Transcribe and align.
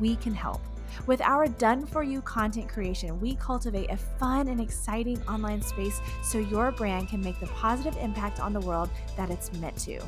we 0.00 0.16
can 0.16 0.34
help. 0.34 0.60
With 1.06 1.20
our 1.20 1.46
done 1.46 1.86
for 1.86 2.02
you 2.02 2.22
content 2.22 2.68
creation, 2.68 3.20
we 3.20 3.34
cultivate 3.36 3.90
a 3.90 3.96
fun 3.96 4.48
and 4.48 4.60
exciting 4.60 5.20
online 5.28 5.62
space 5.62 6.00
so 6.22 6.38
your 6.38 6.72
brand 6.72 7.08
can 7.08 7.20
make 7.20 7.38
the 7.38 7.46
positive 7.48 7.96
impact 7.98 8.40
on 8.40 8.52
the 8.52 8.60
world 8.60 8.88
that 9.16 9.30
it's 9.30 9.52
meant 9.54 9.76
to. 9.78 10.00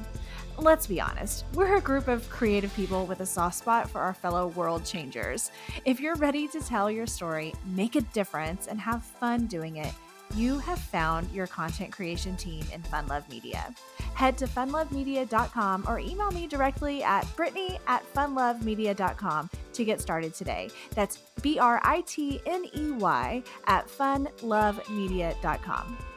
Let's 0.56 0.88
be 0.88 1.00
honest, 1.00 1.44
we're 1.54 1.76
a 1.76 1.80
group 1.80 2.08
of 2.08 2.28
creative 2.30 2.74
people 2.74 3.06
with 3.06 3.20
a 3.20 3.26
soft 3.26 3.56
spot 3.56 3.88
for 3.88 4.00
our 4.00 4.14
fellow 4.14 4.48
world 4.48 4.84
changers. 4.84 5.52
If 5.84 6.00
you're 6.00 6.16
ready 6.16 6.48
to 6.48 6.60
tell 6.60 6.90
your 6.90 7.06
story, 7.06 7.54
make 7.76 7.94
a 7.94 8.00
difference, 8.00 8.66
and 8.66 8.80
have 8.80 9.04
fun 9.04 9.46
doing 9.46 9.76
it, 9.76 9.92
you 10.34 10.58
have 10.58 10.78
found 10.78 11.30
your 11.32 11.46
content 11.46 11.92
creation 11.92 12.36
team 12.36 12.64
in 12.72 12.82
Fun 12.82 13.06
Love 13.06 13.28
Media. 13.30 13.72
Head 14.14 14.36
to 14.38 14.46
funlovemedia.com 14.46 15.84
or 15.86 16.00
email 16.00 16.30
me 16.32 16.46
directly 16.46 17.02
at 17.02 17.24
britney 17.36 17.78
at 17.86 18.04
funlovemedia.com 18.12 19.48
to 19.78 19.84
get 19.84 20.00
started 20.00 20.34
today. 20.34 20.70
That's 20.94 21.16
B 21.40 21.58
R 21.58 21.80
I 21.82 22.02
T 22.02 22.40
N 22.46 22.66
E 22.74 22.92
Y 22.92 23.42
at 23.66 23.88
funlovemedia.com. 23.88 26.07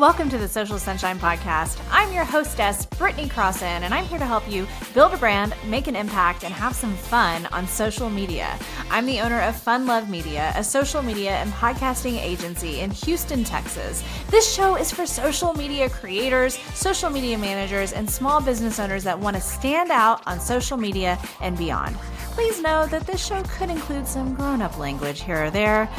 Welcome 0.00 0.30
to 0.30 0.38
the 0.38 0.48
Social 0.48 0.78
Sunshine 0.78 1.18
Podcast. 1.18 1.78
I'm 1.90 2.10
your 2.10 2.24
hostess, 2.24 2.86
Britney 2.86 3.30
Crossan, 3.30 3.82
and 3.82 3.92
I'm 3.92 4.06
here 4.06 4.18
to 4.18 4.24
help 4.24 4.50
you 4.50 4.66
build 4.94 5.12
a 5.12 5.18
brand, 5.18 5.52
make 5.66 5.88
an 5.88 5.94
impact, 5.94 6.42
and 6.42 6.54
have 6.54 6.74
some 6.74 6.94
fun 6.94 7.44
on 7.52 7.68
social 7.68 8.08
media. 8.08 8.58
I'm 8.90 9.04
the 9.04 9.20
owner 9.20 9.42
of 9.42 9.56
Fun 9.56 9.84
Love 9.84 10.08
Media, 10.08 10.54
a 10.56 10.64
social 10.64 11.02
media 11.02 11.32
and 11.32 11.52
podcasting 11.52 12.18
agency 12.18 12.80
in 12.80 12.90
Houston, 12.90 13.44
Texas. 13.44 14.02
This 14.30 14.50
show 14.50 14.76
is 14.76 14.90
for 14.90 15.04
social 15.04 15.52
media 15.52 15.90
creators, 15.90 16.56
social 16.74 17.10
media 17.10 17.36
managers, 17.36 17.92
and 17.92 18.08
small 18.08 18.40
business 18.40 18.78
owners 18.78 19.04
that 19.04 19.18
want 19.18 19.36
to 19.36 19.42
stand 19.42 19.90
out 19.90 20.26
on 20.26 20.40
social 20.40 20.78
media 20.78 21.18
and 21.42 21.58
beyond. 21.58 21.94
Please 22.30 22.58
know 22.62 22.86
that 22.86 23.06
this 23.06 23.22
show 23.22 23.42
could 23.42 23.68
include 23.68 24.08
some 24.08 24.32
grown 24.32 24.62
up 24.62 24.78
language 24.78 25.20
here 25.20 25.44
or 25.44 25.50
there. 25.50 25.90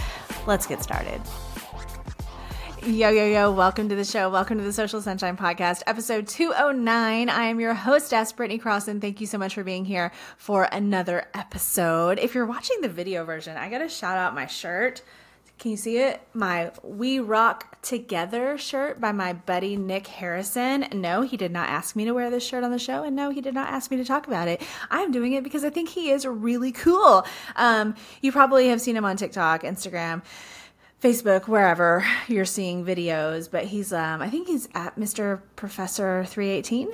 Let's 0.47 0.65
get 0.65 0.81
started. 0.81 1.21
Yo, 2.83 3.09
yo, 3.09 3.27
yo, 3.27 3.51
welcome 3.51 3.89
to 3.89 3.95
the 3.95 4.03
show. 4.03 4.27
Welcome 4.27 4.57
to 4.57 4.63
the 4.63 4.73
Social 4.73 5.01
Sunshine 5.01 5.37
Podcast, 5.37 5.83
episode 5.85 6.27
209. 6.27 7.29
I 7.29 7.43
am 7.43 7.59
your 7.59 7.75
hostess, 7.75 8.33
Britney 8.33 8.59
Cross, 8.59 8.87
and 8.87 8.99
thank 8.99 9.21
you 9.21 9.27
so 9.27 9.37
much 9.37 9.53
for 9.53 9.63
being 9.63 9.85
here 9.85 10.11
for 10.35 10.63
another 10.63 11.27
episode. 11.35 12.17
If 12.17 12.33
you're 12.33 12.47
watching 12.47 12.81
the 12.81 12.89
video 12.89 13.23
version, 13.23 13.55
I 13.55 13.69
got 13.69 13.79
to 13.79 13.87
shout 13.87 14.17
out 14.17 14.33
my 14.33 14.47
shirt. 14.47 15.03
Can 15.59 15.69
you 15.69 15.77
see 15.77 15.99
it? 15.99 16.21
My 16.33 16.71
We 16.81 17.19
Rock 17.19 17.79
Together 17.83 18.57
shirt 18.57 18.99
by 18.99 19.11
my 19.11 19.33
buddy 19.33 19.75
Nick 19.75 20.07
Harrison. 20.07 20.87
No, 20.91 21.21
he 21.21 21.37
did 21.37 21.51
not 21.51 21.69
ask 21.69 21.95
me 21.95 22.05
to 22.05 22.15
wear 22.15 22.31
this 22.31 22.43
shirt 22.43 22.63
on 22.63 22.71
the 22.71 22.79
show, 22.79 23.03
and 23.03 23.15
no, 23.15 23.29
he 23.29 23.41
did 23.41 23.53
not 23.53 23.69
ask 23.69 23.91
me 23.91 23.97
to 23.97 24.05
talk 24.05 24.25
about 24.25 24.47
it. 24.47 24.59
I'm 24.89 25.11
doing 25.11 25.33
it 25.33 25.43
because 25.43 25.63
I 25.63 25.69
think 25.69 25.89
he 25.89 26.09
is 26.09 26.25
really 26.25 26.71
cool. 26.71 27.27
Um, 27.55 27.93
you 28.21 28.31
probably 28.31 28.69
have 28.69 28.81
seen 28.81 28.97
him 28.97 29.05
on 29.05 29.17
TikTok, 29.17 29.61
Instagram 29.61 30.23
Facebook, 31.01 31.47
wherever 31.47 32.05
you're 32.27 32.45
seeing 32.45 32.85
videos, 32.85 33.49
but 33.49 33.65
he's 33.65 33.91
um 33.91 34.21
I 34.21 34.29
think 34.29 34.47
he's 34.47 34.69
at 34.73 34.95
Mr. 34.97 35.41
Professor 35.55 36.23
318. 36.25 36.89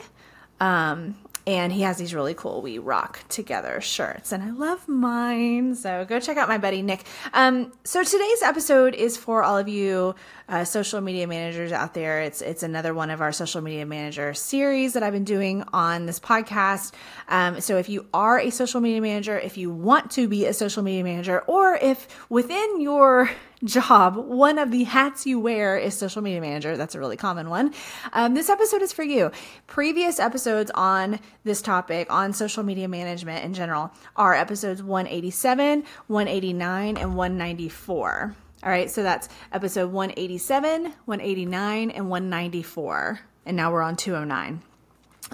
Um 0.59 1.15
and 1.47 1.71
he 1.71 1.83
has 1.83 1.97
these 1.97 2.13
really 2.13 2.33
cool 2.33 2.61
we 2.61 2.77
rock 2.77 3.23
together 3.29 3.79
shirts 3.79 4.31
and 4.33 4.43
i 4.43 4.51
love 4.51 4.85
mine 4.87 5.73
so 5.73 6.05
go 6.05 6.19
check 6.19 6.35
out 6.37 6.49
my 6.49 6.57
buddy 6.57 6.81
nick 6.81 7.05
um, 7.33 7.71
so 7.85 8.03
today's 8.03 8.41
episode 8.43 8.93
is 8.93 9.15
for 9.15 9.43
all 9.43 9.57
of 9.57 9.67
you 9.69 10.13
uh, 10.49 10.65
social 10.65 10.99
media 10.99 11.25
managers 11.25 11.71
out 11.71 11.93
there 11.93 12.21
it's 12.21 12.41
it's 12.41 12.63
another 12.63 12.93
one 12.93 13.09
of 13.09 13.21
our 13.21 13.31
social 13.31 13.61
media 13.61 13.85
manager 13.85 14.33
series 14.33 14.93
that 14.93 15.01
i've 15.03 15.13
been 15.13 15.23
doing 15.23 15.63
on 15.71 16.05
this 16.05 16.19
podcast 16.19 16.93
um, 17.29 17.61
so 17.61 17.77
if 17.77 17.87
you 17.87 18.05
are 18.13 18.39
a 18.39 18.49
social 18.49 18.81
media 18.81 19.01
manager 19.01 19.39
if 19.39 19.57
you 19.57 19.71
want 19.71 20.11
to 20.11 20.27
be 20.27 20.45
a 20.45 20.53
social 20.53 20.83
media 20.83 21.03
manager 21.03 21.39
or 21.47 21.75
if 21.75 22.07
within 22.29 22.81
your 22.81 23.29
job, 23.63 24.15
one 24.15 24.59
of 24.59 24.71
the 24.71 24.83
hats 24.83 25.25
you 25.25 25.39
wear 25.39 25.77
is 25.77 25.95
social 25.95 26.21
media 26.21 26.41
manager. 26.41 26.77
That's 26.77 26.95
a 26.95 26.99
really 26.99 27.17
common 27.17 27.49
one. 27.49 27.73
Um, 28.13 28.33
this 28.33 28.49
episode 28.49 28.81
is 28.81 28.93
for 28.93 29.03
you. 29.03 29.31
Previous 29.65 30.19
episodes 30.19 30.71
on 30.75 31.19
this 31.43 31.61
topic, 31.61 32.11
on 32.11 32.33
social 32.33 32.63
media 32.63 32.87
management 32.87 33.43
in 33.43 33.53
general, 33.53 33.91
are 34.15 34.33
episodes 34.33 34.83
187, 34.83 35.83
189, 36.07 36.97
and 36.97 37.15
194. 37.15 38.35
All 38.63 38.69
right, 38.69 38.89
so 38.89 39.03
that's 39.03 39.29
episode 39.51 39.91
187, 39.91 40.93
189, 41.05 41.91
and 41.91 42.09
194. 42.09 43.19
And 43.45 43.57
now 43.57 43.71
we're 43.71 43.81
on 43.81 43.95
209. 43.95 44.61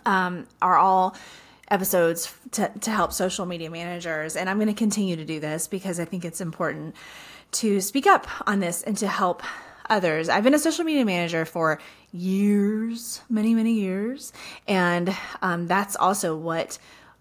Um, 0.06 0.47
are 0.62 0.78
all 0.78 1.16
episodes 1.73 2.34
to, 2.51 2.72
to 2.81 2.91
help 2.91 3.11
social 3.11 3.45
media 3.45 3.69
managers. 3.69 4.35
And 4.35 4.50
I'm 4.50 4.57
going 4.57 4.67
to 4.67 4.73
continue 4.73 5.16
to 5.16 5.25
do 5.25 5.39
this 5.39 5.67
because 5.67 6.00
I 6.00 6.06
think 6.06 6.23
it's 6.23 6.39
important 6.39 6.95
to 7.53 7.81
speak 7.81 8.06
up 8.06 8.28
on 8.47 8.59
this 8.59 8.84
and 8.84 8.95
to 8.97 9.07
help 9.07 9.41
others. 9.89 10.29
I've 10.29 10.44
been 10.44 10.53
a 10.53 10.59
social 10.59 10.85
media 10.85 11.03
manager 11.03 11.45
for 11.45 11.79
years, 12.12 13.22
many, 13.29 13.56
many 13.56 13.73
years, 13.73 14.31
and 14.67 15.16
um, 15.41 15.67
that's 15.67 15.95
also 15.95 16.35
what 16.35 16.78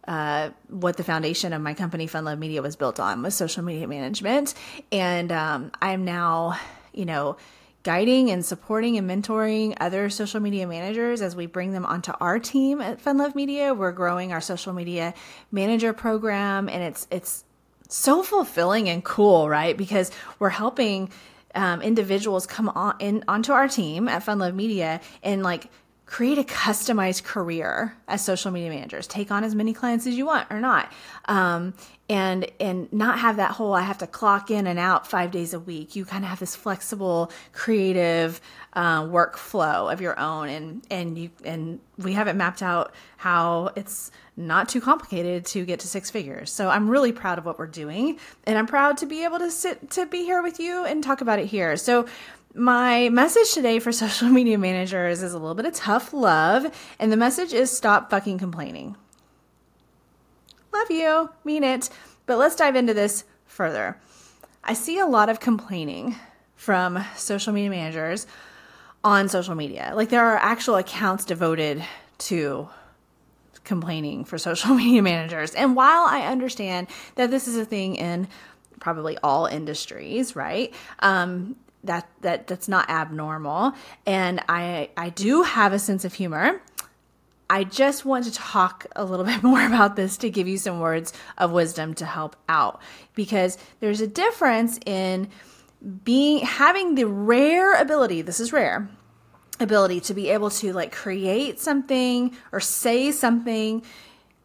uh, 0.07 0.51
what 0.69 0.97
the 0.97 1.05
foundation 1.05 1.53
of 1.53 1.63
my 1.63 1.75
company, 1.75 2.07
Fun 2.07 2.25
Love 2.25 2.39
Media, 2.39 2.61
was 2.61 2.77
built 2.77 2.99
on 2.99 3.23
was 3.23 3.35
social 3.35 3.63
media 3.63 3.87
management. 3.87 4.53
And 4.91 5.31
um, 5.31 5.71
I'm 5.81 6.05
now, 6.05 6.59
you 6.93 7.05
know, 7.05 7.37
guiding 7.83 8.31
and 8.31 8.45
supporting 8.45 8.97
and 8.97 9.09
mentoring 9.09 9.77
other 9.81 10.09
social 10.09 10.41
media 10.41 10.67
managers 10.67 11.21
as 11.21 11.35
we 11.35 11.47
bring 11.47 11.73
them 11.73 11.85
onto 11.85 12.13
our 12.21 12.39
team 12.39 12.81
at 12.81 13.01
Fun 13.01 13.19
Love 13.19 13.35
Media. 13.35 13.75
We're 13.75 13.93
growing 13.93 14.33
our 14.33 14.41
social 14.41 14.73
media 14.73 15.15
manager 15.51 15.93
program, 15.93 16.69
and 16.69 16.83
it's 16.83 17.07
it's 17.11 17.45
so 17.89 18.23
fulfilling 18.23 18.89
and 18.89 19.05
cool, 19.05 19.49
right? 19.49 19.77
Because 19.77 20.11
we're 20.39 20.49
helping 20.49 21.11
um, 21.55 21.83
individuals 21.83 22.47
come 22.47 22.69
on 22.69 22.95
in 22.99 23.25
onto 23.29 23.53
our 23.53 23.69
team 23.69 24.09
at 24.09 24.23
Fun 24.23 24.39
Love 24.39 24.55
Media 24.55 25.01
and 25.23 25.43
like 25.43 25.71
create 26.13 26.37
a 26.37 26.43
customized 26.45 27.25
career 27.25 27.97
as 28.07 28.23
social 28.23 28.51
media 28.51 28.69
managers. 28.69 29.07
Take 29.07 29.31
on 29.31 29.45
as 29.45 29.55
many 29.55 29.73
clients 29.73 30.07
as 30.07 30.15
you 30.15 30.27
want 30.27 30.47
or 30.51 30.61
not, 30.61 30.93
um, 31.25 31.73
and 32.11 32.47
and 32.61 32.93
not 32.93 33.19
have 33.19 33.37
that 33.37 33.53
whole 33.53 33.73
I 33.73 33.81
have 33.81 33.97
to 33.99 34.07
clock 34.07 34.51
in 34.51 34.67
and 34.67 34.79
out 34.79 35.07
five 35.07 35.31
days 35.31 35.55
a 35.55 35.59
week. 35.59 35.97
You 35.97 36.05
kind 36.05 36.23
of 36.23 36.29
have 36.29 36.39
this 36.39 36.55
flexible, 36.55 37.33
creative 37.53 38.43
uh, 38.75 39.05
workflow 39.05 39.91
of 39.91 40.03
your 40.03 40.21
own, 40.21 40.51
and 40.51 40.87
and 40.91 41.19
you 41.19 41.31
and 41.47 41.81
we 41.97 42.13
have 42.13 42.29
it 42.29 42.37
mapped 42.37 42.63
out 42.63 42.95
how 43.17 43.71
it's 43.75 44.11
not 44.37 44.69
too 44.69 44.83
complicated 44.83 45.47
to 45.47 45.65
get 45.65 45.81
to 45.81 45.89
six 45.89 46.11
figures. 46.11 46.53
So 46.53 46.69
I'm 46.69 46.91
really 46.91 47.13
proud 47.13 47.39
of 47.39 47.47
what 47.47 47.59
we're 47.59 47.67
doing, 47.67 48.19
and 48.45 48.59
I'm 48.59 48.67
proud 48.67 48.99
to 48.99 49.07
be 49.07 49.25
able 49.25 49.39
to 49.39 49.51
sit 49.51 49.91
to 49.93 50.05
be 50.05 50.25
here 50.25 50.43
with 50.43 50.61
you 50.61 50.85
and 50.85 51.03
talk 51.03 51.23
about 51.23 51.39
it 51.39 51.47
here. 51.47 51.79
So 51.79 52.07
my 52.55 53.09
message 53.09 53.53
today 53.53 53.79
for 53.79 53.93
social 53.93 54.29
media 54.29 54.59
managers 54.59 55.23
is 55.23 55.33
a 55.33 55.39
little 55.39 55.55
bit 55.55 55.67
of 55.67 55.75
tough 55.75 56.13
love, 56.13 56.67
and 56.99 57.13
the 57.13 57.17
message 57.17 57.53
is 57.53 57.71
stop 57.71 58.11
fucking 58.11 58.39
complaining. 58.39 58.97
Love 60.73 60.91
you, 60.91 61.31
mean 61.45 61.65
it. 61.65 61.91
But 62.27 62.39
let's 62.39 62.57
dive 62.57 62.77
into 62.77 62.95
this 62.95 63.25
further. 63.47 63.99
I 64.65 64.75
see 64.75 64.99
a 64.99 65.07
lot 65.07 65.29
of 65.29 65.41
complaining 65.41 66.17
from 66.55 67.05
social 67.17 67.53
media 67.53 67.71
managers 67.71 68.27
on 69.05 69.29
social 69.29 69.55
media. 69.55 69.93
Like 69.95 70.09
there 70.09 70.25
are 70.25 70.37
actual 70.37 70.77
accounts 70.77 71.25
devoted 71.25 71.85
to 72.19 72.69
complaining 73.65 74.25
for 74.25 74.39
social 74.39 74.75
media 74.75 75.03
managers. 75.03 75.55
And 75.55 75.75
while 75.75 76.05
I 76.05 76.23
understand 76.23 76.87
that 77.17 77.31
this 77.31 77.49
is 77.49 77.57
a 77.57 77.65
thing 77.65 77.97
in 77.97 78.29
probably 78.81 79.19
all 79.23 79.47
industries, 79.47 80.35
right? 80.35 80.73
Um, 81.01 81.57
that 81.85 82.09
that 82.21 82.47
that's 82.47 82.69
not 82.69 82.89
abnormal, 82.89 83.73
and 84.07 84.41
I 84.49 84.91
I 84.97 85.11
do 85.11 85.43
have 85.43 85.73
a 85.73 85.79
sense 85.79 86.05
of 86.05 86.15
humor. 86.15 86.61
I 87.51 87.65
just 87.65 88.07
want 88.07 88.25
to 88.25 88.33
talk 88.33 88.87
a 88.97 89.05
little 89.05 89.25
bit 89.33 89.43
more 89.43 89.65
about 89.65 89.97
this 89.97 90.17
to 90.19 90.31
give 90.31 90.49
you 90.49 90.59
some 90.59 90.81
words 90.81 91.13
of 91.37 91.53
wisdom 91.53 91.95
to 91.95 92.07
help 92.07 92.37
out 92.49 92.81
because 93.15 93.59
there's 93.81 94.01
a 94.01 94.07
difference 94.07 94.79
in 94.87 95.29
being 96.05 96.39
having 96.41 96.95
the 96.95 97.05
rare 97.05 97.75
ability, 97.75 98.23
this 98.23 98.41
is 98.41 98.53
rare, 98.53 98.89
ability 99.61 100.01
to 100.01 100.15
be 100.15 100.31
able 100.31 100.51
to 100.51 100.73
like 100.73 100.93
create 100.93 101.61
something 101.61 102.35
or 102.53 102.61
say 102.61 103.11
something 103.11 103.83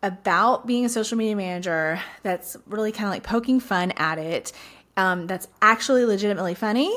about 0.03 0.67
being 0.67 0.85
a 0.85 0.89
social 0.89 1.17
media 1.17 1.35
manager 1.35 1.99
that's 2.23 2.55
really 2.67 2.91
kind 2.91 3.07
of 3.07 3.11
like 3.11 3.23
poking 3.23 3.59
fun 3.59 3.91
at 3.91 4.17
it, 4.17 4.51
um, 4.97 5.27
that's 5.27 5.47
actually 5.61 6.03
legitimately 6.03 6.55
funny 6.55 6.93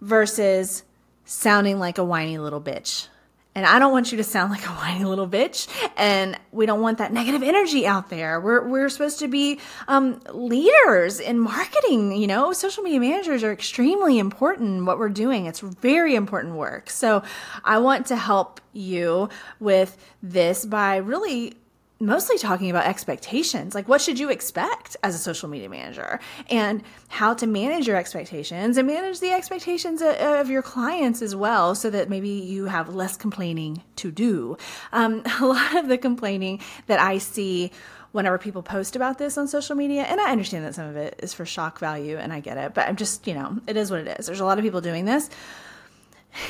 versus 0.00 0.82
sounding 1.24 1.78
like 1.78 1.98
a 1.98 2.04
whiny 2.04 2.38
little 2.38 2.60
bitch. 2.60 3.08
And 3.54 3.64
I 3.64 3.78
don't 3.78 3.90
want 3.90 4.12
you 4.12 4.18
to 4.18 4.24
sound 4.24 4.52
like 4.52 4.66
a 4.66 4.72
whiny 4.72 5.04
little 5.04 5.26
bitch. 5.26 5.66
And 5.96 6.38
we 6.52 6.66
don't 6.66 6.82
want 6.82 6.98
that 6.98 7.10
negative 7.10 7.42
energy 7.42 7.86
out 7.86 8.10
there. 8.10 8.38
We're, 8.38 8.68
we're 8.68 8.90
supposed 8.90 9.18
to 9.20 9.28
be 9.28 9.60
um, 9.88 10.20
leaders 10.30 11.20
in 11.20 11.38
marketing. 11.38 12.12
You 12.16 12.26
know, 12.26 12.52
social 12.52 12.82
media 12.82 13.00
managers 13.00 13.42
are 13.42 13.52
extremely 13.52 14.18
important. 14.18 14.84
What 14.84 14.98
we're 14.98 15.08
doing, 15.08 15.46
it's 15.46 15.60
very 15.60 16.14
important 16.14 16.56
work. 16.56 16.90
So 16.90 17.22
I 17.64 17.78
want 17.78 18.06
to 18.08 18.16
help 18.16 18.60
you 18.74 19.30
with 19.58 19.96
this 20.22 20.66
by 20.66 20.96
really 20.96 21.54
mostly 21.98 22.36
talking 22.36 22.68
about 22.68 22.84
expectations. 22.84 23.74
Like 23.74 23.88
what 23.88 24.00
should 24.00 24.18
you 24.18 24.30
expect 24.30 24.96
as 25.02 25.14
a 25.14 25.18
social 25.18 25.48
media 25.48 25.68
manager? 25.68 26.20
And 26.50 26.82
how 27.08 27.34
to 27.34 27.46
manage 27.46 27.86
your 27.86 27.96
expectations 27.96 28.76
and 28.76 28.86
manage 28.86 29.20
the 29.20 29.30
expectations 29.30 30.02
of 30.02 30.50
your 30.50 30.62
clients 30.62 31.22
as 31.22 31.34
well 31.34 31.74
so 31.74 31.88
that 31.90 32.10
maybe 32.10 32.28
you 32.28 32.66
have 32.66 32.94
less 32.94 33.16
complaining 33.16 33.82
to 33.96 34.10
do. 34.10 34.56
Um, 34.92 35.22
a 35.40 35.46
lot 35.46 35.76
of 35.76 35.88
the 35.88 35.98
complaining 35.98 36.60
that 36.86 36.98
i 36.98 37.18
see 37.18 37.70
whenever 38.12 38.38
people 38.38 38.62
post 38.62 38.96
about 38.96 39.18
this 39.18 39.36
on 39.36 39.46
social 39.48 39.76
media 39.76 40.02
and 40.02 40.20
i 40.20 40.30
understand 40.30 40.64
that 40.64 40.74
some 40.74 40.86
of 40.86 40.96
it 40.96 41.18
is 41.22 41.34
for 41.34 41.44
shock 41.44 41.78
value 41.78 42.16
and 42.16 42.32
i 42.32 42.40
get 42.40 42.56
it 42.56 42.72
but 42.72 42.88
i'm 42.88 42.96
just 42.96 43.26
you 43.26 43.34
know 43.34 43.58
it 43.66 43.76
is 43.76 43.90
what 43.90 44.00
it 44.00 44.18
is. 44.18 44.26
There's 44.26 44.40
a 44.40 44.44
lot 44.44 44.58
of 44.58 44.64
people 44.64 44.80
doing 44.80 45.04
this. 45.04 45.28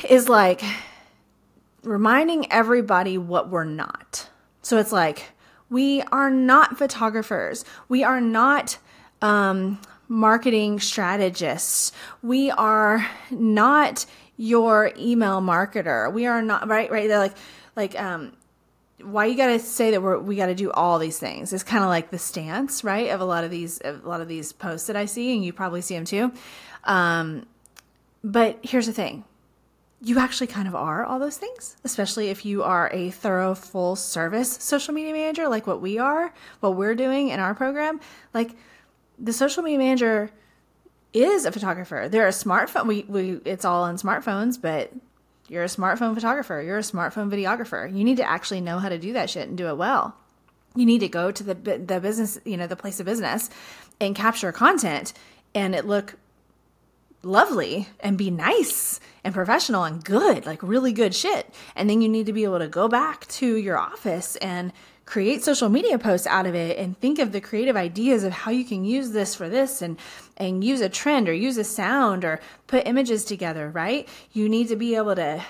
Is 0.09 0.27
like 0.27 0.61
reminding 1.83 2.51
everybody 2.51 3.17
what 3.17 3.49
we're 3.49 3.63
not. 3.63 4.29
So 4.61 4.77
it's 4.77 4.91
like 4.91 5.23
we 5.69 6.01
are 6.03 6.29
not 6.29 6.77
photographers. 6.77 7.65
We 7.89 8.03
are 8.03 8.21
not 8.21 8.77
um, 9.21 9.79
marketing 10.07 10.79
strategists. 10.79 11.91
We 12.21 12.51
are 12.51 13.05
not 13.31 14.05
your 14.37 14.91
email 14.97 15.41
marketer. 15.41 16.11
We 16.11 16.25
are 16.25 16.41
not 16.41 16.67
right. 16.67 16.89
Right. 16.89 17.07
They're 17.07 17.19
like 17.19 17.35
like 17.75 17.99
um, 17.99 18.33
why 19.01 19.25
you 19.25 19.35
got 19.35 19.47
to 19.47 19.59
say 19.59 19.91
that 19.91 20.01
we're 20.01 20.19
we 20.19 20.35
got 20.35 20.47
to 20.47 20.55
do 20.55 20.71
all 20.71 20.99
these 20.99 21.19
things 21.19 21.53
It's 21.53 21.63
kind 21.63 21.83
of 21.83 21.89
like 21.89 22.09
the 22.09 22.17
stance 22.17 22.83
right 22.83 23.09
of 23.09 23.21
a 23.21 23.25
lot 23.25 23.43
of 23.43 23.51
these 23.51 23.81
a 23.83 23.93
lot 24.03 24.21
of 24.21 24.27
these 24.27 24.53
posts 24.53 24.87
that 24.87 24.95
I 24.95 25.05
see, 25.05 25.33
and 25.35 25.43
you 25.43 25.53
probably 25.53 25.81
see 25.81 25.95
them 25.95 26.05
too. 26.05 26.31
Um, 26.83 27.45
but 28.23 28.59
here's 28.63 28.87
the 28.87 28.93
thing 28.93 29.23
you 30.01 30.19
actually 30.19 30.47
kind 30.47 30.67
of 30.67 30.75
are 30.75 31.03
all 31.03 31.19
those 31.19 31.37
things, 31.37 31.75
especially 31.83 32.29
if 32.29 32.45
you 32.45 32.63
are 32.63 32.89
a 32.93 33.09
thorough 33.09 33.55
full 33.55 33.95
service 33.95 34.51
social 34.51 34.93
media 34.93 35.11
manager 35.11 35.47
like 35.47 35.65
what 35.65 35.81
we 35.81 35.97
are, 35.97 36.33
what 36.59 36.75
we're 36.75 36.95
doing 36.95 37.29
in 37.29 37.39
our 37.39 37.55
program. 37.55 37.99
Like 38.33 38.51
the 39.17 39.33
social 39.33 39.63
media 39.63 39.79
manager 39.79 40.29
is 41.13 41.45
a 41.45 41.51
photographer. 41.51 42.07
They're 42.09 42.27
a 42.27 42.31
smartphone. 42.31 42.85
We, 42.85 43.05
we, 43.07 43.31
it's 43.43 43.65
all 43.65 43.83
on 43.83 43.97
smartphones, 43.97 44.61
but 44.61 44.93
you're 45.47 45.63
a 45.63 45.67
smartphone 45.67 46.13
photographer. 46.13 46.61
You're 46.61 46.77
a 46.77 46.81
smartphone 46.81 47.31
videographer. 47.31 47.91
You 47.91 48.03
need 48.03 48.17
to 48.17 48.29
actually 48.29 48.61
know 48.61 48.77
how 48.77 48.89
to 48.89 48.99
do 48.99 49.13
that 49.13 49.31
shit 49.31 49.47
and 49.47 49.57
do 49.57 49.67
it 49.67 49.77
well. 49.77 50.15
You 50.75 50.85
need 50.85 50.99
to 50.99 51.09
go 51.09 51.31
to 51.31 51.43
the, 51.43 51.55
the 51.55 51.99
business, 51.99 52.39
you 52.45 52.55
know, 52.55 52.67
the 52.67 52.75
place 52.75 52.99
of 52.99 53.07
business 53.07 53.49
and 53.99 54.15
capture 54.15 54.51
content 54.51 55.13
and 55.55 55.73
it 55.73 55.87
look 55.87 56.15
lovely 57.23 57.87
and 57.99 58.17
be 58.17 58.31
nice 58.31 58.99
and 59.23 59.33
professional 59.33 59.83
and 59.83 60.03
good, 60.03 60.45
like 60.45 60.61
really 60.63 60.93
good 60.93 61.13
shit. 61.13 61.53
And 61.75 61.89
then 61.89 62.01
you 62.01 62.09
need 62.09 62.25
to 62.27 62.33
be 62.33 62.43
able 62.43 62.59
to 62.59 62.67
go 62.67 62.87
back 62.87 63.27
to 63.27 63.55
your 63.55 63.77
office 63.77 64.35
and 64.37 64.71
create 65.05 65.41
social 65.41 65.69
media 65.69 65.97
posts 65.97 66.27
out 66.27 66.45
of 66.45 66.53
it 66.53 66.77
and 66.77 66.99
think 66.99 67.17
of 67.17 67.31
the 67.31 67.39
creative 67.39 67.77
ideas 67.77 68.23
of 68.23 68.33
how 68.33 68.51
you 68.51 68.65
can 68.65 68.83
use 68.83 69.11
this 69.11 69.33
for 69.33 69.47
this 69.47 69.81
and 69.81 69.97
and 70.35 70.63
use 70.63 70.81
a 70.81 70.89
trend 70.89 71.29
or 71.29 71.33
use 71.33 71.57
a 71.57 71.63
sound 71.63 72.25
or 72.25 72.39
put 72.67 72.85
images 72.85 73.23
together, 73.23 73.69
right? 73.69 74.07
You 74.33 74.49
need 74.49 74.67
to 74.67 74.75
be 74.75 74.95
able 74.95 75.15
to 75.15 75.43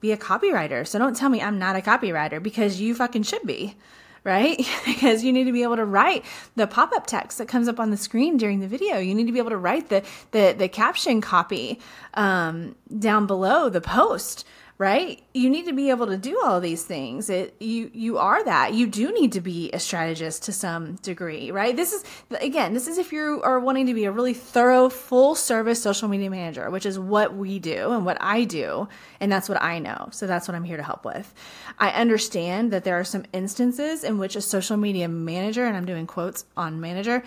be 0.00 0.10
a 0.10 0.16
copywriter. 0.16 0.86
So 0.86 0.98
don't 0.98 1.16
tell 1.16 1.30
me 1.30 1.40
I'm 1.40 1.60
not 1.60 1.76
a 1.76 1.80
copywriter 1.80 2.42
because 2.42 2.80
you 2.80 2.94
fucking 2.94 3.22
should 3.22 3.46
be 3.46 3.76
right? 4.24 4.56
because 4.84 5.24
you 5.24 5.32
need 5.32 5.44
to 5.44 5.52
be 5.52 5.62
able 5.62 5.76
to 5.76 5.84
write 5.84 6.24
the 6.56 6.66
pop-up 6.66 7.06
text 7.06 7.38
that 7.38 7.48
comes 7.48 7.68
up 7.68 7.80
on 7.80 7.90
the 7.90 7.96
screen 7.96 8.36
during 8.36 8.60
the 8.60 8.68
video. 8.68 8.98
You 8.98 9.14
need 9.14 9.26
to 9.26 9.32
be 9.32 9.38
able 9.38 9.50
to 9.50 9.56
write 9.56 9.88
the 9.88 10.02
the, 10.30 10.54
the 10.56 10.68
caption 10.68 11.20
copy 11.20 11.80
um, 12.14 12.76
down 12.98 13.26
below 13.26 13.68
the 13.68 13.80
post 13.80 14.44
right? 14.78 15.22
You 15.32 15.48
need 15.48 15.66
to 15.66 15.72
be 15.72 15.90
able 15.90 16.06
to 16.08 16.16
do 16.16 16.40
all 16.44 16.60
these 16.60 16.84
things. 16.84 17.30
It 17.30 17.54
you 17.60 17.90
you 17.94 18.18
are 18.18 18.44
that. 18.44 18.74
You 18.74 18.86
do 18.86 19.12
need 19.12 19.32
to 19.32 19.40
be 19.40 19.70
a 19.72 19.78
strategist 19.78 20.42
to 20.44 20.52
some 20.52 20.96
degree 20.96 21.50
right? 21.50 21.76
This 21.76 21.92
is 21.92 22.04
again 22.40 22.74
this 22.74 22.88
is 22.88 22.98
if 22.98 23.12
you 23.12 23.40
are 23.44 23.60
wanting 23.60 23.86
to 23.86 23.94
be 23.94 24.04
a 24.04 24.12
really 24.12 24.34
thorough 24.34 24.88
full 24.88 25.34
service 25.34 25.82
social 25.82 26.08
media 26.08 26.30
manager 26.30 26.70
which 26.70 26.86
is 26.86 26.98
what 26.98 27.36
we 27.36 27.58
do 27.58 27.92
and 27.92 28.04
what 28.04 28.16
i 28.20 28.44
do 28.44 28.88
and 29.20 29.30
that's 29.30 29.48
what 29.48 29.62
i 29.62 29.78
know. 29.78 30.08
So 30.10 30.26
that's 30.26 30.48
what 30.48 30.54
i'm 30.54 30.64
here 30.64 30.76
to 30.76 30.82
help 30.82 31.04
with. 31.04 31.32
I 31.78 31.90
understand 31.90 32.72
that 32.72 32.84
there 32.84 32.98
are 32.98 33.04
some 33.04 33.24
instances 33.32 34.04
in 34.04 34.18
which 34.18 34.36
a 34.36 34.40
social 34.40 34.76
media 34.76 35.08
manager 35.08 35.64
and 35.64 35.76
i'm 35.76 35.84
doing 35.86 36.06
quotes 36.06 36.44
on 36.56 36.80
manager 36.80 37.22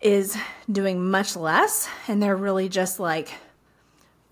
is 0.00 0.36
doing 0.70 1.10
much 1.10 1.36
less 1.36 1.88
and 2.08 2.22
they're 2.22 2.36
really 2.36 2.68
just 2.68 2.98
like 2.98 3.32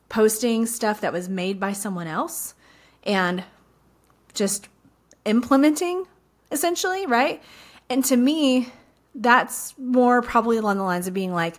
posting 0.09 0.67
stuff 0.67 1.01
that 1.01 1.13
was 1.13 1.29
made 1.29 1.61
by 1.61 1.73
someone 1.73 2.07
else 2.07 2.55
and 3.05 3.45
just 4.35 4.69
implementing 5.25 6.07
essentially, 6.51 7.07
right? 7.07 7.43
And 7.91 8.05
to 8.07 8.17
me, 8.17 8.69
that's 9.15 9.75
more 9.79 10.23
probably 10.23 10.57
along 10.57 10.79
the 10.79 10.85
lines 10.85 11.07
of 11.07 11.15
being 11.15 11.33
like 11.33 11.57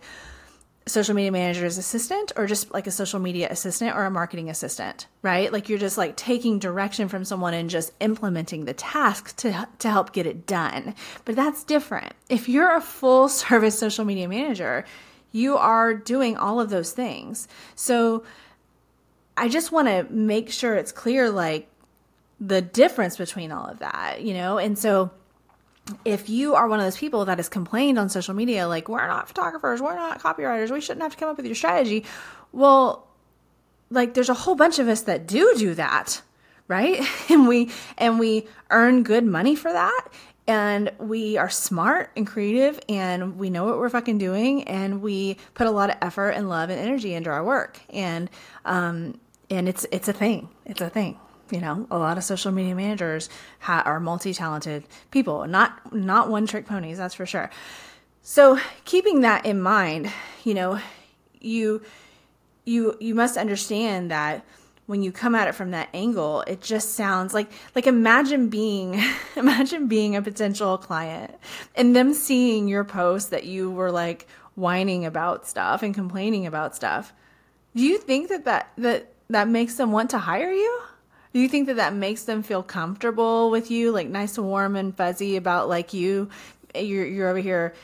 social 0.86 1.14
media 1.14 1.30
manager's 1.30 1.78
assistant 1.78 2.32
or 2.36 2.46
just 2.46 2.72
like 2.72 2.86
a 2.86 2.90
social 2.90 3.20
media 3.20 3.48
assistant 3.50 3.94
or 3.94 4.04
a 4.04 4.10
marketing 4.10 4.50
assistant, 4.50 5.06
right? 5.22 5.52
Like 5.52 5.68
you're 5.68 5.78
just 5.78 5.98
like 5.98 6.16
taking 6.16 6.58
direction 6.58 7.08
from 7.08 7.24
someone 7.24 7.54
and 7.54 7.70
just 7.70 7.92
implementing 8.00 8.64
the 8.64 8.72
task 8.72 9.36
to 9.36 9.68
to 9.78 9.88
help 9.88 10.12
get 10.12 10.26
it 10.26 10.46
done. 10.46 10.94
But 11.24 11.36
that's 11.36 11.64
different. 11.64 12.14
If 12.28 12.48
you're 12.48 12.74
a 12.74 12.80
full 12.80 13.28
service 13.28 13.78
social 13.78 14.04
media 14.04 14.28
manager, 14.28 14.84
you 15.32 15.56
are 15.56 15.94
doing 15.94 16.36
all 16.36 16.60
of 16.60 16.70
those 16.70 16.92
things. 16.92 17.48
So 17.74 18.24
I 19.36 19.48
just 19.48 19.72
want 19.72 19.88
to 19.88 20.06
make 20.12 20.50
sure 20.50 20.74
it's 20.74 20.92
clear, 20.92 21.30
like 21.30 21.68
the 22.40 22.62
difference 22.62 23.16
between 23.16 23.52
all 23.52 23.66
of 23.66 23.78
that, 23.80 24.22
you 24.22 24.34
know? 24.34 24.58
And 24.58 24.78
so 24.78 25.10
if 26.04 26.28
you 26.28 26.54
are 26.54 26.68
one 26.68 26.80
of 26.80 26.86
those 26.86 26.96
people 26.96 27.24
that 27.26 27.38
has 27.38 27.48
complained 27.48 27.98
on 27.98 28.08
social 28.08 28.34
media, 28.34 28.66
like, 28.66 28.88
we're 28.88 29.06
not 29.06 29.28
photographers, 29.28 29.80
we're 29.80 29.94
not 29.94 30.20
copywriters, 30.20 30.70
we 30.70 30.80
shouldn't 30.80 31.02
have 31.02 31.12
to 31.12 31.18
come 31.18 31.28
up 31.28 31.36
with 31.36 31.46
your 31.46 31.54
strategy. 31.54 32.04
Well, 32.52 33.06
like, 33.90 34.14
there's 34.14 34.28
a 34.28 34.34
whole 34.34 34.54
bunch 34.54 34.78
of 34.78 34.88
us 34.88 35.02
that 35.02 35.26
do 35.26 35.54
do 35.56 35.74
that, 35.74 36.22
right? 36.68 37.00
And 37.30 37.46
we, 37.46 37.70
and 37.98 38.18
we 38.18 38.46
earn 38.70 39.02
good 39.02 39.24
money 39.24 39.54
for 39.54 39.72
that 39.72 40.08
and 40.50 40.90
we 40.98 41.38
are 41.38 41.48
smart 41.48 42.10
and 42.16 42.26
creative 42.26 42.80
and 42.88 43.38
we 43.38 43.50
know 43.50 43.66
what 43.66 43.78
we're 43.78 43.88
fucking 43.88 44.18
doing 44.18 44.64
and 44.64 45.00
we 45.00 45.36
put 45.54 45.68
a 45.68 45.70
lot 45.70 45.90
of 45.90 45.96
effort 46.02 46.30
and 46.30 46.48
love 46.48 46.70
and 46.70 46.80
energy 46.80 47.14
into 47.14 47.30
our 47.30 47.44
work. 47.44 47.78
And 47.88 48.28
um 48.64 49.20
and 49.48 49.68
it's 49.68 49.86
it's 49.92 50.08
a 50.08 50.12
thing. 50.12 50.48
It's 50.66 50.80
a 50.80 50.90
thing. 50.90 51.20
You 51.52 51.60
know 51.60 51.86
a 51.88 51.98
lot 51.98 52.18
of 52.18 52.24
social 52.24 52.50
media 52.50 52.74
managers 52.74 53.28
ha- 53.60 53.84
are 53.86 54.00
multi-talented 54.00 54.82
people. 55.12 55.46
Not 55.46 55.94
not 55.94 56.28
one 56.28 56.48
trick 56.48 56.66
ponies 56.66 56.98
that's 56.98 57.14
for 57.14 57.26
sure. 57.26 57.48
So 58.22 58.58
keeping 58.84 59.20
that 59.20 59.46
in 59.46 59.62
mind 59.62 60.10
you 60.42 60.54
know 60.54 60.80
you 61.40 61.80
you 62.64 62.96
you 62.98 63.14
must 63.14 63.36
understand 63.36 64.10
that 64.10 64.44
when 64.90 65.04
you 65.04 65.12
come 65.12 65.36
at 65.36 65.46
it 65.46 65.54
from 65.54 65.70
that 65.70 65.88
angle, 65.94 66.40
it 66.48 66.60
just 66.60 66.94
sounds 66.94 67.32
like 67.32 67.48
like 67.76 67.86
imagine 67.86 68.48
being 68.48 69.00
imagine 69.36 69.86
being 69.86 70.16
a 70.16 70.20
potential 70.20 70.76
client 70.76 71.32
and 71.76 71.94
them 71.94 72.12
seeing 72.12 72.66
your 72.66 72.82
post 72.82 73.30
that 73.30 73.44
you 73.44 73.70
were 73.70 73.92
like 73.92 74.26
whining 74.56 75.06
about 75.06 75.46
stuff 75.46 75.84
and 75.84 75.94
complaining 75.94 76.44
about 76.44 76.74
stuff. 76.74 77.12
Do 77.76 77.82
you 77.84 77.98
think 77.98 78.30
that 78.30 78.44
that 78.46 78.72
that 78.78 79.12
that 79.28 79.46
makes 79.46 79.76
them 79.76 79.92
want 79.92 80.10
to 80.10 80.18
hire 80.18 80.50
you? 80.50 80.82
Do 81.32 81.38
you 81.38 81.48
think 81.48 81.68
that 81.68 81.76
that 81.76 81.94
makes 81.94 82.24
them 82.24 82.42
feel 82.42 82.64
comfortable 82.64 83.52
with 83.52 83.70
you, 83.70 83.92
like 83.92 84.08
nice 84.08 84.36
warm 84.36 84.74
and 84.74 84.96
fuzzy 84.96 85.36
about 85.36 85.68
like 85.68 85.92
you 85.92 86.30
you're 86.74 87.06
you're 87.06 87.28
over 87.28 87.38
here 87.38 87.74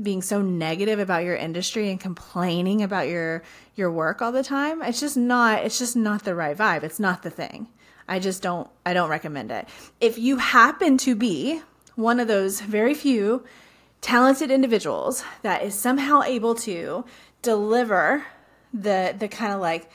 being 0.00 0.22
so 0.22 0.42
negative 0.42 0.98
about 0.98 1.24
your 1.24 1.36
industry 1.36 1.90
and 1.90 2.00
complaining 2.00 2.82
about 2.82 3.08
your 3.08 3.42
your 3.76 3.90
work 3.90 4.20
all 4.20 4.32
the 4.32 4.42
time 4.42 4.82
it's 4.82 5.00
just 5.00 5.16
not 5.16 5.64
it's 5.64 5.78
just 5.78 5.96
not 5.96 6.24
the 6.24 6.34
right 6.34 6.56
vibe. 6.56 6.82
It's 6.82 7.00
not 7.00 7.22
the 7.22 7.30
thing. 7.30 7.68
I 8.08 8.18
just 8.18 8.42
don't 8.42 8.68
i 8.84 8.92
don't 8.92 9.10
recommend 9.10 9.50
it. 9.50 9.68
If 10.00 10.18
you 10.18 10.36
happen 10.38 10.98
to 10.98 11.14
be 11.14 11.62
one 11.94 12.20
of 12.20 12.28
those 12.28 12.60
very 12.60 12.94
few 12.94 13.44
talented 14.00 14.50
individuals 14.50 15.24
that 15.42 15.62
is 15.62 15.74
somehow 15.74 16.22
able 16.22 16.54
to 16.56 17.04
deliver 17.42 18.24
the 18.72 19.14
the 19.18 19.28
kind 19.28 19.52
of 19.52 19.60
like 19.60 19.90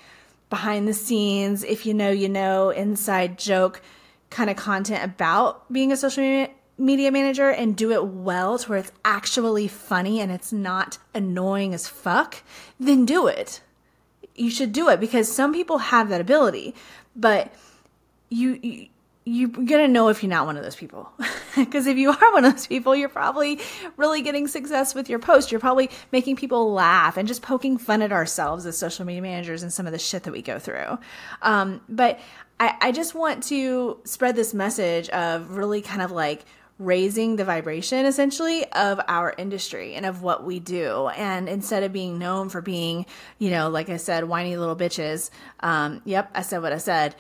behind 0.49 0.87
the 0.87 0.93
scenes, 0.93 1.63
if 1.63 1.85
you 1.85 1.93
know, 1.93 2.09
you 2.09 2.29
know, 2.29 2.69
inside 2.69 3.37
joke 3.37 3.81
kind 4.29 4.49
of 4.49 4.55
content 4.55 5.03
about 5.03 5.71
being 5.71 5.91
a 5.91 5.97
social 5.97 6.47
media 6.79 7.11
manager 7.11 7.49
and 7.49 7.75
do 7.75 7.91
it 7.91 8.05
well 8.05 8.57
to 8.57 8.69
where 8.69 8.79
it's 8.79 8.91
actually 9.03 9.67
funny 9.67 10.19
and 10.21 10.31
it's 10.31 10.53
not 10.53 10.97
annoying 11.13 11.73
as 11.73 11.87
fuck, 11.87 12.41
then 12.79 13.05
do 13.05 13.27
it. 13.27 13.61
You 14.35 14.49
should 14.49 14.71
do 14.71 14.89
it 14.89 14.99
because 14.99 15.31
some 15.31 15.53
people 15.53 15.77
have 15.77 16.09
that 16.09 16.21
ability, 16.21 16.73
but 17.15 17.53
you, 18.29 18.59
you 18.61 18.87
you're 19.25 19.49
gonna 19.49 19.87
know 19.87 20.07
if 20.07 20.23
you're 20.23 20.29
not 20.29 20.47
one 20.47 20.57
of 20.57 20.63
those 20.63 20.75
people. 20.75 21.11
Because 21.55 21.87
if 21.87 21.97
you 21.97 22.11
are 22.11 22.33
one 22.33 22.45
of 22.45 22.53
those 22.53 22.67
people, 22.67 22.95
you're 22.95 23.09
probably 23.09 23.59
really 23.97 24.21
getting 24.21 24.47
success 24.47 24.95
with 24.95 25.09
your 25.09 25.19
post. 25.19 25.51
You're 25.51 25.59
probably 25.59 25.89
making 26.11 26.37
people 26.37 26.71
laugh 26.71 27.17
and 27.17 27.27
just 27.27 27.41
poking 27.41 27.77
fun 27.77 28.01
at 28.01 28.13
ourselves 28.13 28.65
as 28.65 28.77
social 28.77 29.03
media 29.03 29.21
managers 29.21 29.61
and 29.61 29.73
some 29.73 29.85
of 29.85 29.91
the 29.91 29.99
shit 29.99 30.23
that 30.23 30.31
we 30.31 30.41
go 30.41 30.57
through. 30.57 30.99
Um, 31.41 31.81
but 31.89 32.19
I, 32.59 32.75
I 32.79 32.91
just 32.91 33.15
want 33.15 33.43
to 33.45 33.99
spread 34.05 34.35
this 34.35 34.53
message 34.53 35.09
of 35.09 35.49
really 35.57 35.81
kind 35.81 36.01
of 36.01 36.11
like 36.11 36.45
raising 36.79 37.35
the 37.35 37.43
vibration 37.43 38.05
essentially 38.05 38.65
of 38.71 39.01
our 39.09 39.35
industry 39.37 39.95
and 39.95 40.05
of 40.05 40.23
what 40.23 40.45
we 40.45 40.59
do. 40.59 41.09
And 41.09 41.49
instead 41.49 41.83
of 41.83 41.91
being 41.91 42.17
known 42.17 42.47
for 42.47 42.61
being, 42.61 43.05
you 43.37 43.51
know, 43.51 43.69
like 43.69 43.89
I 43.89 43.97
said, 43.97 44.23
whiny 44.23 44.55
little 44.55 44.77
bitches, 44.77 45.29
um, 45.59 46.01
yep, 46.05 46.31
I 46.33 46.41
said 46.41 46.61
what 46.61 46.71
I 46.71 46.77
said 46.77 47.15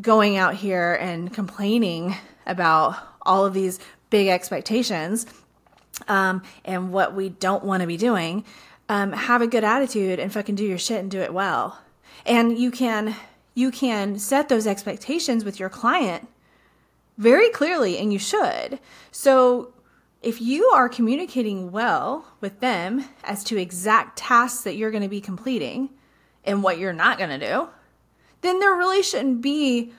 going 0.00 0.36
out 0.36 0.54
here 0.54 0.94
and 0.94 1.32
complaining 1.32 2.14
about 2.44 2.96
all 3.22 3.46
of 3.46 3.54
these 3.54 3.78
big 4.10 4.28
expectations 4.28 5.26
um, 6.08 6.42
and 6.64 6.92
what 6.92 7.14
we 7.14 7.28
don't 7.28 7.64
want 7.64 7.80
to 7.80 7.86
be 7.86 7.96
doing, 7.96 8.44
um, 8.88 9.12
have 9.12 9.42
a 9.42 9.46
good 9.46 9.64
attitude 9.64 10.18
and 10.18 10.32
fucking 10.32 10.54
do 10.54 10.64
your 10.64 10.78
shit 10.78 11.00
and 11.00 11.10
do 11.10 11.20
it 11.20 11.32
well. 11.32 11.80
And 12.24 12.58
you 12.58 12.70
can 12.70 13.14
you 13.54 13.70
can 13.70 14.18
set 14.18 14.50
those 14.50 14.66
expectations 14.66 15.44
with 15.44 15.58
your 15.58 15.70
client 15.70 16.28
very 17.18 17.50
clearly, 17.50 17.98
and 17.98 18.12
you 18.12 18.18
should. 18.18 18.78
So 19.10 19.72
if 20.22 20.40
you 20.40 20.66
are 20.74 20.88
communicating 20.88 21.70
well 21.70 22.26
with 22.40 22.60
them 22.60 23.04
as 23.24 23.44
to 23.44 23.56
exact 23.56 24.18
tasks 24.18 24.64
that 24.64 24.76
you're 24.76 24.90
going 24.90 25.02
to 25.02 25.08
be 25.08 25.20
completing 25.20 25.90
and 26.44 26.62
what 26.62 26.78
you're 26.78 26.92
not 26.92 27.18
going 27.18 27.30
to 27.30 27.38
do, 27.38 27.68
then 28.40 28.60
there 28.60 28.74
really 28.74 29.02
shouldn't 29.02 29.40
be 29.40 29.92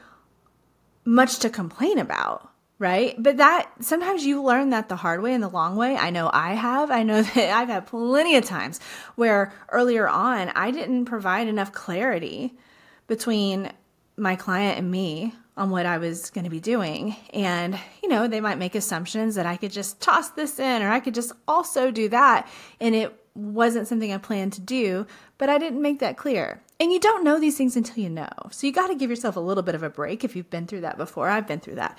much 1.06 1.40
to 1.40 1.50
complain 1.50 1.98
about 2.00 2.52
right? 2.80 3.16
But 3.18 3.38
that 3.38 3.72
sometimes 3.80 4.26
you 4.26 4.44
learn 4.44 4.70
that 4.70 4.90
the 4.90 4.96
hard 4.96 5.22
way 5.22 5.34
and 5.34 5.42
the 5.42 5.48
long 5.48 5.76
way. 5.76 5.98
I 5.98 6.10
know 6.10 6.30
I 6.32 6.54
have. 6.54 6.92
I 6.92 7.04
know 7.04 7.22
that 7.36 7.58
I've 7.58 7.70
had 7.70 7.88
plenty 7.88 8.36
of 8.36 8.46
times 8.46 8.80
where 9.16 9.54
earlier 9.70 10.08
on 10.08 10.50
I 10.50 10.72
didn't 10.72 11.06
provide 11.06 11.48
enough 11.48 11.72
clarity 11.72 12.56
between 13.08 13.72
my 14.16 14.36
client 14.36 14.78
and 14.78 14.92
me 14.92 15.34
on 15.58 15.72
what 15.72 15.86
I 15.86 15.98
was 15.98 16.30
going 16.30 16.44
to 16.44 16.50
be 16.50 16.60
doing. 16.60 17.16
And, 17.34 17.78
you 18.04 18.10
know, 18.10 18.28
they 18.28 18.40
might 18.40 18.60
make 18.60 18.76
assumptions 18.76 19.36
that 19.36 19.46
I 19.46 19.58
could 19.58 19.72
just 19.72 20.00
toss 20.00 20.30
this 20.30 20.60
in 20.60 20.84
or 20.84 20.90
I 20.90 21.00
could 21.00 21.16
just 21.16 21.34
also 21.48 21.92
do 21.92 22.08
that. 22.10 22.48
And 22.80 22.94
it 22.94 23.20
wasn't 23.34 23.88
something 23.88 24.14
I 24.14 24.20
planned 24.20 24.54
to 24.54 24.62
do, 24.62 25.08
but 25.38 25.50
I 25.50 25.58
didn't 25.58 25.82
make 25.82 26.00
that 26.00 26.16
clear. 26.16 26.62
And 26.80 26.92
you 26.92 27.00
don't 27.00 27.24
know 27.24 27.40
these 27.40 27.58
things 27.58 27.76
until 27.76 28.04
you 28.04 28.10
know. 28.10 28.30
So 28.52 28.68
you 28.68 28.74
got 28.74 28.88
to 28.88 28.96
give 28.96 29.10
yourself 29.10 29.36
a 29.36 29.40
little 29.40 29.64
bit 29.64 29.76
of 29.76 29.82
a 29.82 29.90
break 29.90 30.24
if 30.24 30.36
you've 30.36 30.50
been 30.50 30.68
through 30.68 30.82
that 30.82 30.98
before. 30.98 31.28
I've 31.28 31.48
been 31.48 31.60
through 31.60 31.76
that. 31.76 31.98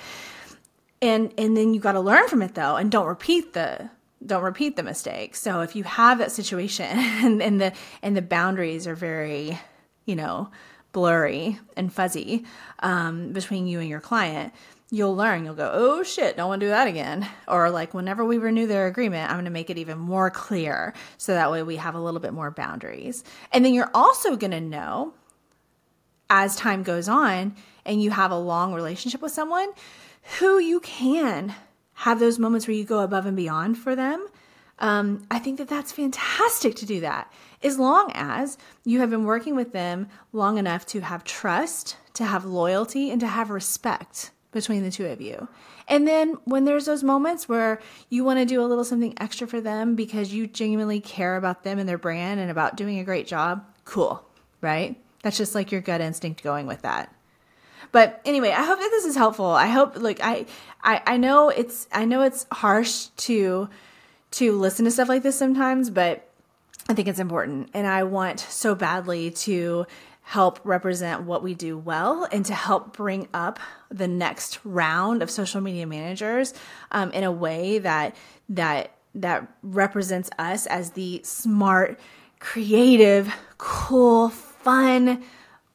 And 1.00 1.32
and 1.38 1.56
then 1.56 1.74
you 1.74 1.80
got 1.80 1.92
to 1.92 2.00
learn 2.00 2.26
from 2.28 2.42
it 2.42 2.54
though 2.54 2.76
and 2.76 2.90
don't 2.90 3.06
repeat 3.06 3.52
the 3.52 3.90
don't 4.24 4.42
repeat 4.42 4.76
the 4.76 4.82
mistake. 4.82 5.36
So 5.36 5.60
if 5.60 5.76
you 5.76 5.84
have 5.84 6.18
that 6.18 6.32
situation 6.32 6.86
and, 6.90 7.42
and 7.42 7.60
the 7.60 7.72
and 8.02 8.16
the 8.16 8.22
boundaries 8.22 8.86
are 8.86 8.96
very, 8.96 9.58
you 10.06 10.16
know, 10.16 10.50
blurry 10.92 11.58
and 11.76 11.92
fuzzy 11.92 12.44
um, 12.80 13.32
between 13.32 13.66
you 13.66 13.80
and 13.80 13.88
your 13.88 14.00
client, 14.00 14.52
you'll 14.90 15.14
learn. 15.14 15.44
You'll 15.44 15.54
go, 15.54 15.70
oh 15.72 16.02
shit, 16.02 16.36
don't 16.36 16.48
want 16.48 16.60
to 16.60 16.66
do 16.66 16.70
that 16.70 16.88
again. 16.88 17.28
Or 17.46 17.70
like 17.70 17.94
whenever 17.94 18.24
we 18.24 18.38
renew 18.38 18.66
their 18.66 18.86
agreement, 18.86 19.30
I'm 19.30 19.36
going 19.36 19.44
to 19.44 19.50
make 19.50 19.70
it 19.70 19.78
even 19.78 19.98
more 19.98 20.30
clear 20.30 20.94
so 21.18 21.34
that 21.34 21.50
way 21.50 21.62
we 21.62 21.76
have 21.76 21.94
a 21.94 22.00
little 22.00 22.20
bit 22.20 22.32
more 22.32 22.50
boundaries. 22.50 23.24
And 23.52 23.64
then 23.64 23.74
you're 23.74 23.90
also 23.92 24.36
going 24.36 24.52
to 24.52 24.60
know 24.60 25.12
as 26.30 26.56
time 26.56 26.82
goes 26.82 27.08
on 27.08 27.54
and 27.84 28.02
you 28.02 28.10
have 28.10 28.30
a 28.30 28.38
long 28.38 28.74
relationship 28.74 29.22
with 29.22 29.32
someone 29.32 29.68
who 30.38 30.58
you 30.58 30.80
can 30.80 31.54
have 31.94 32.20
those 32.20 32.38
moments 32.38 32.66
where 32.66 32.76
you 32.76 32.84
go 32.84 33.00
above 33.00 33.26
and 33.26 33.36
beyond 33.36 33.78
for 33.78 33.96
them. 33.96 34.26
Um, 34.80 35.26
I 35.30 35.38
think 35.38 35.58
that 35.58 35.68
that's 35.68 35.92
fantastic 35.92 36.76
to 36.76 36.86
do 36.86 37.00
that 37.00 37.32
as 37.62 37.78
long 37.78 38.12
as 38.14 38.56
you 38.84 39.00
have 39.00 39.10
been 39.10 39.24
working 39.24 39.56
with 39.56 39.72
them 39.72 40.08
long 40.32 40.58
enough 40.58 40.86
to 40.86 41.00
have 41.00 41.24
trust, 41.24 41.96
to 42.14 42.24
have 42.24 42.44
loyalty, 42.44 43.10
and 43.10 43.20
to 43.20 43.26
have 43.26 43.50
respect 43.50 44.30
between 44.52 44.82
the 44.82 44.90
two 44.90 45.06
of 45.06 45.20
you. 45.20 45.48
And 45.88 46.06
then 46.06 46.36
when 46.44 46.64
there's 46.64 46.86
those 46.86 47.02
moments 47.02 47.48
where 47.48 47.80
you 48.08 48.24
want 48.24 48.38
to 48.38 48.44
do 48.44 48.62
a 48.62 48.66
little 48.66 48.84
something 48.84 49.14
extra 49.18 49.46
for 49.46 49.60
them 49.60 49.94
because 49.94 50.32
you 50.32 50.46
genuinely 50.46 51.00
care 51.00 51.36
about 51.36 51.64
them 51.64 51.78
and 51.78 51.88
their 51.88 51.98
brand 51.98 52.40
and 52.40 52.50
about 52.50 52.76
doing 52.76 52.98
a 52.98 53.04
great 53.04 53.26
job, 53.26 53.64
cool, 53.84 54.24
right? 54.60 55.00
That's 55.22 55.36
just 55.36 55.54
like 55.54 55.72
your 55.72 55.80
gut 55.80 56.00
instinct 56.00 56.42
going 56.42 56.66
with 56.66 56.82
that. 56.82 57.14
But 57.90 58.20
anyway, 58.24 58.50
I 58.50 58.64
hope 58.64 58.78
that 58.78 58.90
this 58.90 59.06
is 59.06 59.16
helpful. 59.16 59.46
I 59.46 59.66
hope 59.66 59.98
like 60.00 60.20
I 60.22 60.46
I 60.82 61.00
I 61.06 61.16
know 61.16 61.48
it's 61.48 61.88
I 61.90 62.04
know 62.04 62.22
it's 62.22 62.46
harsh 62.52 63.06
to 63.06 63.68
to 64.32 64.52
listen 64.52 64.84
to 64.84 64.90
stuff 64.90 65.08
like 65.08 65.22
this 65.22 65.38
sometimes, 65.38 65.90
but 65.90 66.28
I 66.88 66.94
think 66.94 67.08
it's 67.08 67.18
important. 67.18 67.70
And 67.74 67.86
I 67.86 68.04
want 68.04 68.40
so 68.40 68.74
badly 68.74 69.30
to 69.30 69.86
help 70.28 70.60
represent 70.62 71.22
what 71.22 71.42
we 71.42 71.54
do 71.54 71.78
well 71.78 72.28
and 72.30 72.44
to 72.44 72.54
help 72.54 72.94
bring 72.94 73.26
up 73.32 73.58
the 73.90 74.06
next 74.06 74.58
round 74.62 75.22
of 75.22 75.30
social 75.30 75.60
media 75.62 75.86
managers 75.86 76.52
um, 76.90 77.10
in 77.12 77.24
a 77.24 77.32
way 77.32 77.78
that 77.78 78.14
that 78.50 78.92
that 79.14 79.50
represents 79.62 80.28
us 80.38 80.66
as 80.66 80.90
the 80.90 81.22
smart 81.24 81.98
creative 82.40 83.34
cool 83.56 84.28
fun 84.28 85.24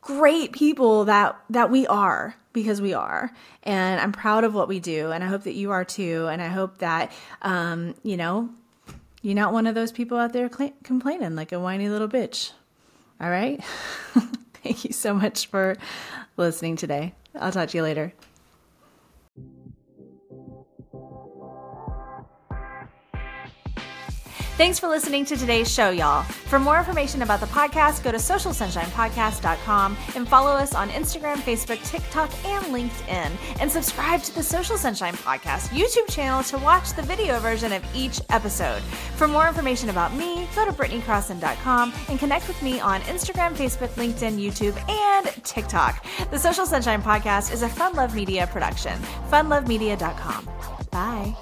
great 0.01 0.51
people 0.51 1.05
that 1.05 1.35
that 1.49 1.71
we 1.71 1.87
are 1.87 2.35
because 2.53 2.81
we 2.81 2.93
are 2.93 3.31
and 3.63 3.99
i'm 3.99 4.11
proud 4.11 4.43
of 4.43 4.53
what 4.53 4.67
we 4.67 4.79
do 4.79 5.11
and 5.11 5.23
i 5.23 5.27
hope 5.27 5.43
that 5.43 5.53
you 5.53 5.71
are 5.71 5.83
too 5.83 6.27
and 6.31 6.41
i 6.41 6.47
hope 6.47 6.77
that 6.77 7.11
um, 7.41 7.93
you 8.03 8.15
know 8.15 8.49
you're 9.21 9.35
not 9.35 9.53
one 9.53 9.67
of 9.67 9.75
those 9.75 9.91
people 9.91 10.17
out 10.17 10.33
there 10.33 10.49
cl- 10.51 10.73
complaining 10.83 11.35
like 11.35 11.51
a 11.51 11.59
whiny 11.59 11.89
little 11.89 12.07
bitch 12.07 12.51
all 13.19 13.29
right 13.29 13.63
Thank 14.63 14.85
you 14.85 14.93
so 14.93 15.13
much 15.13 15.47
for 15.47 15.75
listening 16.37 16.77
today. 16.77 17.13
I'll 17.35 17.51
talk 17.51 17.69
to 17.69 17.77
you 17.77 17.83
later. 17.83 18.13
Thanks 24.55 24.77
for 24.77 24.87
listening 24.87 25.25
to 25.25 25.35
today's 25.35 25.71
show, 25.71 25.89
y'all. 25.89 26.21
For 26.23 26.59
more 26.59 26.77
information 26.77 27.23
about 27.23 27.39
the 27.39 27.47
podcast, 27.47 28.03
go 28.03 28.11
to 28.11 28.19
socialsunshine.podcast.com 28.19 29.97
and 30.15 30.27
follow 30.27 30.51
us 30.51 30.75
on 30.75 30.89
Instagram, 30.89 31.37
Facebook, 31.37 31.83
TikTok, 31.83 32.29
and 32.45 32.65
LinkedIn. 32.65 33.31
And 33.59 33.71
subscribe 33.71 34.21
to 34.21 34.35
the 34.35 34.43
Social 34.43 34.77
Sunshine 34.77 35.15
Podcast 35.15 35.69
YouTube 35.69 36.07
channel 36.07 36.43
to 36.43 36.59
watch 36.59 36.93
the 36.93 37.01
video 37.01 37.39
version 37.39 37.73
of 37.73 37.83
each 37.95 38.21
episode. 38.29 38.83
For 39.15 39.27
more 39.27 39.47
information 39.47 39.89
about 39.89 40.13
me, 40.13 40.47
go 40.55 40.65
to 40.65 40.71
BritneyCrossan.com 40.71 41.91
and 42.09 42.19
connect 42.19 42.47
with 42.47 42.61
me 42.61 42.79
on 42.79 43.01
Instagram, 43.01 43.55
Facebook, 43.55 43.89
LinkedIn, 43.95 44.39
YouTube, 44.39 44.77
and 44.87 45.43
TikTok. 45.43 46.05
The 46.29 46.37
Social 46.37 46.67
Sunshine 46.67 47.01
Podcast 47.01 47.51
is 47.51 47.63
a 47.63 47.69
Fun 47.69 47.93
Love 47.93 48.13
Media 48.13 48.45
production. 48.45 48.99
FunLoveMedia.com. 49.31 50.47
Bye. 50.91 51.35